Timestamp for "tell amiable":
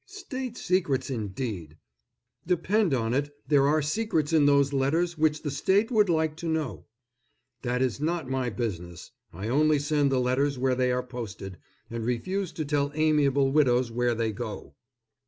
12.65-13.51